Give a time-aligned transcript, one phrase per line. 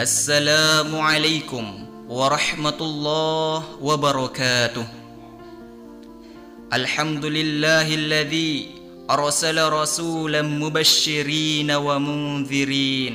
[0.00, 1.66] السلام عليكم
[2.08, 4.86] ورحمة الله وبركاته.
[6.72, 8.52] الحمد لله الذي
[9.10, 13.14] أرسل رسولا مبشرين ومنذرين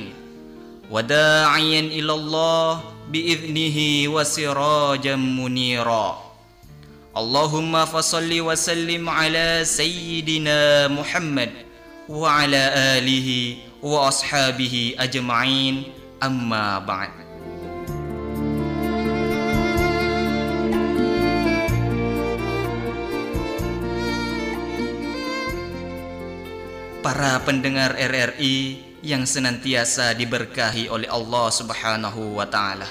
[0.90, 2.70] وداعيا إلى الله
[3.10, 3.78] بإذنه
[4.14, 6.06] وسراجا منيرا.
[7.16, 11.50] اللهم فصل وسلم على سيدنا محمد
[12.08, 12.62] وعلى
[12.94, 16.05] آله وأصحابه أجمعين.
[16.20, 17.26] amma ba'd
[27.06, 32.90] Para pendengar RRI yang senantiasa diberkahi oleh Allah Subhanahu wa taala.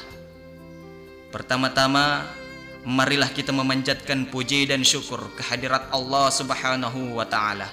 [1.36, 2.24] Pertama-tama,
[2.88, 7.68] marilah kita memanjatkan puji dan syukur kehadirat Allah Subhanahu wa taala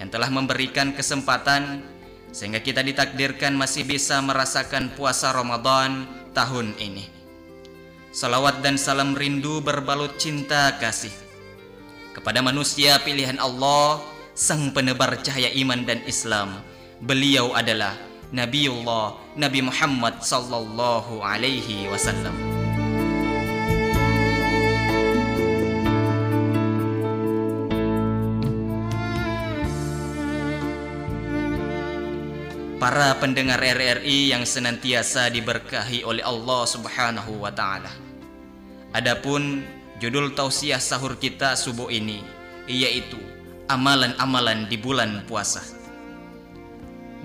[0.00, 1.84] yang telah memberikan kesempatan
[2.30, 7.06] sehingga kita ditakdirkan masih bisa merasakan puasa Ramadan tahun ini.
[8.10, 11.14] Salawat dan salam rindu berbalut cinta kasih
[12.10, 14.02] kepada manusia pilihan Allah,
[14.34, 16.58] sang penebar cahaya iman dan Islam.
[17.00, 17.96] Beliau adalah
[18.30, 22.59] Nabiullah Nabi Muhammad sallallahu alaihi wasallam.
[32.80, 37.92] Para pendengar RRI yang senantiasa diberkahi oleh Allah Subhanahu wa taala.
[38.96, 39.60] Adapun
[40.00, 42.24] judul tausiah sahur kita subuh ini
[42.64, 43.20] yaitu
[43.68, 45.60] amalan-amalan di bulan puasa.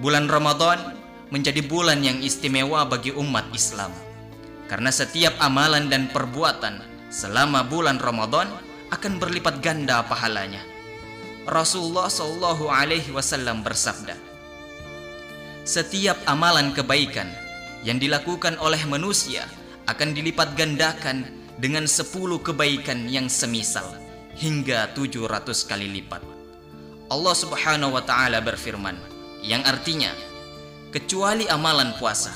[0.03, 0.91] Bulan Ramadan
[1.31, 3.95] menjadi bulan yang istimewa bagi umat Islam
[4.67, 8.51] karena setiap amalan dan perbuatan selama bulan Ramadan
[8.91, 10.59] akan berlipat ganda pahalanya.
[11.47, 14.34] Rasulullah Shallallahu alaihi wasallam bersabda,
[15.65, 17.25] setiap amalan kebaikan
[17.81, 19.49] yang dilakukan oleh manusia
[19.89, 21.25] akan dilipat gandakan
[21.57, 23.97] dengan sepuluh kebaikan yang semisal
[24.37, 26.21] hingga tujuh ratus kali lipat.
[27.09, 28.93] Allah subhanahu wa ta'ala berfirman
[29.41, 30.13] yang artinya
[30.93, 32.29] kecuali amalan puasa.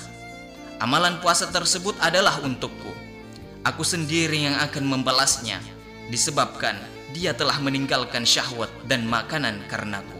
[0.81, 2.93] Amalan puasa tersebut adalah untukku.
[3.61, 5.61] Aku sendiri yang akan membalasnya
[6.09, 6.81] disebabkan
[7.13, 10.17] dia telah meninggalkan syahwat dan makanan karenaku.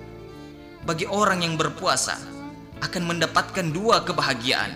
[0.85, 2.38] Bagi orang yang berpuasa,
[2.79, 4.75] akan mendapatkan dua kebahagiaan,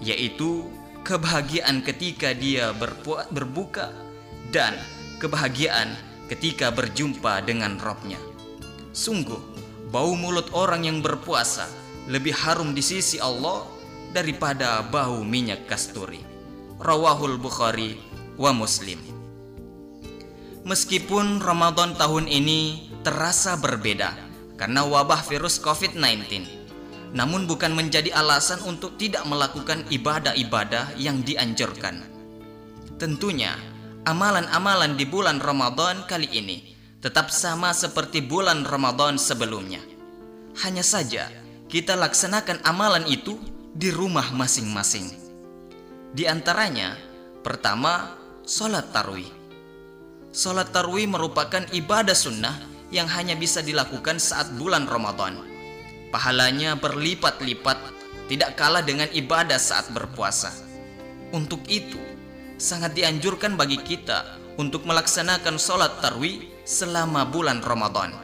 [0.00, 0.68] yaitu
[1.04, 2.72] kebahagiaan ketika dia
[3.32, 3.92] berbuka
[4.52, 4.76] dan
[5.20, 5.92] kebahagiaan
[6.28, 8.20] ketika berjumpa dengan Robnya.
[8.94, 9.40] Sungguh,
[9.92, 11.68] bau mulut orang yang berpuasa
[12.08, 13.64] lebih harum di sisi Allah
[14.12, 16.22] daripada bau minyak kasturi.
[16.78, 17.96] Rawahul Bukhari
[18.36, 19.00] wa Muslim.
[20.64, 24.16] Meskipun Ramadan tahun ini terasa berbeda
[24.56, 26.53] karena wabah virus COVID-19,
[27.14, 32.02] namun bukan menjadi alasan untuk tidak melakukan ibadah-ibadah yang dianjurkan.
[32.98, 33.54] Tentunya,
[34.02, 39.78] amalan-amalan di bulan Ramadan kali ini tetap sama seperti bulan Ramadan sebelumnya.
[40.66, 41.30] Hanya saja,
[41.70, 43.38] kita laksanakan amalan itu
[43.70, 45.06] di rumah masing-masing.
[46.14, 46.98] Di antaranya,
[47.46, 48.10] pertama,
[48.42, 49.30] sholat tarwih.
[50.34, 52.58] Sholat tarwih merupakan ibadah sunnah
[52.90, 55.53] yang hanya bisa dilakukan saat bulan Ramadan
[56.14, 57.74] pahalanya berlipat-lipat
[58.30, 60.54] tidak kalah dengan ibadah saat berpuasa.
[61.34, 61.98] Untuk itu,
[62.54, 68.14] sangat dianjurkan bagi kita untuk melaksanakan sholat tarwih selama bulan Ramadan.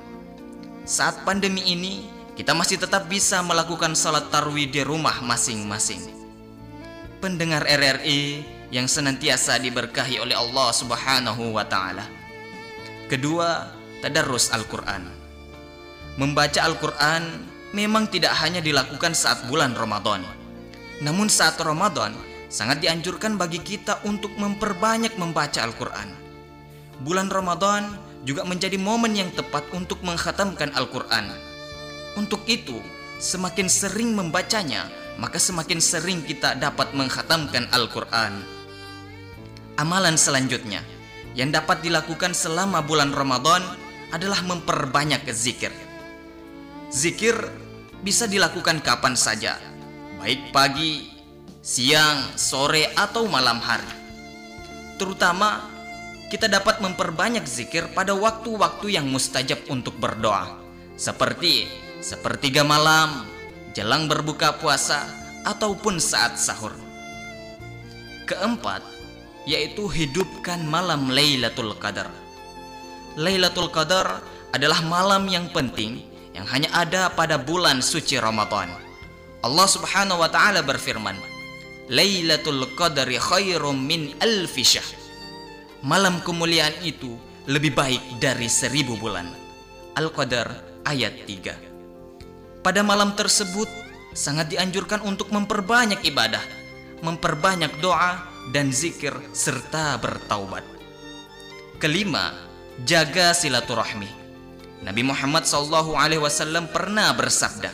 [0.87, 2.07] Saat pandemi ini,
[2.39, 6.15] kita masih tetap bisa melakukan sholat tarwih di rumah masing-masing.
[7.19, 12.07] Pendengar RRI yang senantiasa diberkahi oleh Allah Subhanahu wa Ta'ala.
[13.11, 15.03] Kedua, tadarus Al-Quran.
[16.17, 20.27] Membaca Al-Quran memang tidak hanya dilakukan saat bulan Ramadan.
[21.01, 22.13] Namun saat Ramadan
[22.51, 26.11] sangat dianjurkan bagi kita untuk memperbanyak membaca Al-Quran.
[27.01, 27.97] Bulan Ramadan
[28.27, 31.33] juga menjadi momen yang tepat untuk menghatamkan Al-Quran.
[32.19, 32.77] Untuk itu,
[33.23, 38.45] semakin sering membacanya, maka semakin sering kita dapat menghatamkan Al-Quran.
[39.81, 40.85] Amalan selanjutnya
[41.33, 43.65] yang dapat dilakukan selama bulan Ramadan
[44.11, 45.73] adalah memperbanyak zikir.
[46.91, 47.39] Zikir
[48.03, 49.63] bisa dilakukan kapan saja,
[50.19, 51.07] baik pagi,
[51.63, 53.87] siang, sore, atau malam hari.
[54.99, 55.71] Terutama,
[56.35, 60.51] kita dapat memperbanyak zikir pada waktu-waktu yang mustajab untuk berdoa,
[60.99, 61.71] seperti
[62.03, 63.23] sepertiga malam,
[63.71, 65.07] jelang berbuka puasa,
[65.47, 66.75] ataupun saat sahur.
[68.27, 68.83] Keempat,
[69.47, 72.11] yaitu hidupkan malam Lailatul Qadar.
[73.15, 78.71] Lailatul Qadar adalah malam yang penting yang hanya ada pada bulan suci Ramadan.
[79.41, 81.17] Allah Subhanahu wa taala berfirman,
[81.91, 84.85] Lailatul Qadri khairum min alfisah.
[85.83, 87.17] Malam kemuliaan itu
[87.49, 89.33] lebih baik dari seribu bulan.
[89.97, 90.55] Al-Qadar
[90.87, 92.63] ayat 3.
[92.63, 93.67] Pada malam tersebut
[94.13, 96.45] sangat dianjurkan untuk memperbanyak ibadah,
[97.01, 100.63] memperbanyak doa dan zikir serta bertaubat.
[101.81, 102.37] Kelima,
[102.85, 104.20] jaga silaturahmi.
[104.81, 105.93] Nabi Muhammad SAW
[106.73, 107.69] pernah bersabda,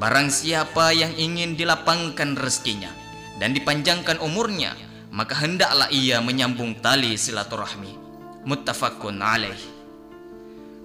[0.00, 2.88] Barang siapa yang ingin dilapangkan rezekinya
[3.36, 4.72] dan dipanjangkan umurnya,
[5.12, 8.00] maka hendaklah ia menyambung tali silaturahmi.
[8.48, 9.60] Muttafaqun alaih.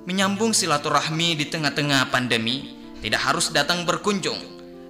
[0.03, 4.37] Menyambung silaturahmi di tengah-tengah pandemi tidak harus datang berkunjung,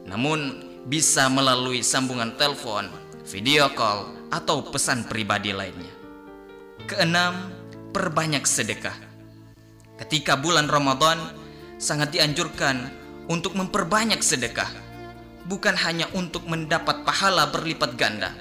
[0.10, 2.90] namun bisa melalui sambungan telepon,
[3.30, 5.94] video call, atau pesan pribadi lainnya.
[6.90, 7.54] Keenam,
[7.94, 9.05] perbanyak sedekah.
[9.96, 11.18] Ketika bulan Ramadan,
[11.80, 12.92] sangat dianjurkan
[13.32, 14.68] untuk memperbanyak sedekah,
[15.48, 18.36] bukan hanya untuk mendapat pahala berlipat ganda,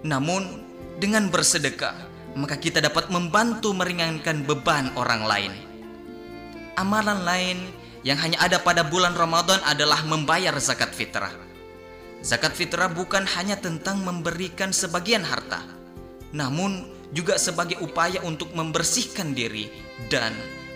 [0.00, 0.64] namun
[0.96, 1.92] dengan bersedekah,
[2.38, 5.52] maka kita dapat membantu meringankan beban orang lain.
[6.80, 7.58] Amalan lain
[8.02, 11.32] yang hanya ada pada bulan Ramadan adalah membayar zakat fitrah.
[12.24, 15.60] Zakat fitrah bukan hanya tentang memberikan sebagian harta,
[16.32, 19.68] namun juga sebagai upaya untuk membersihkan diri
[20.08, 20.32] dan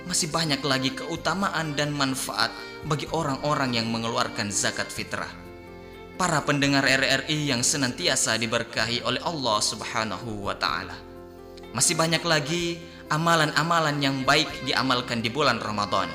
[0.09, 2.49] masih banyak lagi keutamaan dan manfaat
[2.89, 5.29] bagi orang-orang yang mengeluarkan zakat fitrah.
[6.17, 10.97] Para pendengar RRI yang senantiasa diberkahi oleh Allah Subhanahu wa taala.
[11.77, 12.81] Masih banyak lagi
[13.13, 16.09] amalan-amalan yang baik diamalkan di bulan Ramadan.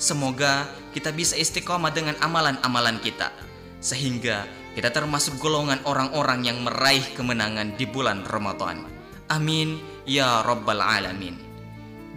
[0.00, 0.66] Semoga
[0.96, 3.30] kita bisa istiqomah dengan amalan-amalan kita
[3.78, 8.88] sehingga kita termasuk golongan orang-orang yang meraih kemenangan di bulan Ramadan.
[9.28, 9.78] Amin
[10.08, 11.47] ya rabbal alamin.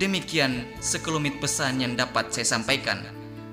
[0.02, 3.06] Demikian sekelumit pesan yang dapat saya sampaikan.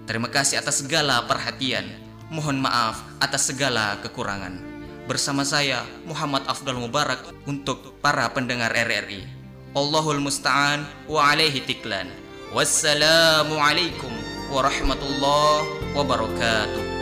[0.08, 1.84] Terima kasih atas segala perhatian.
[2.32, 4.56] Mohon maaf atas segala kekurangan.
[5.04, 9.28] Bersama saya Muhammad Afdal Mubarak untuk para pendengar RRI.
[9.76, 12.08] Allahul musta'an wa alaihi tiklan.
[12.56, 14.12] Wassalamualaikum
[14.48, 16.97] warahmatullahi wabarakatuh.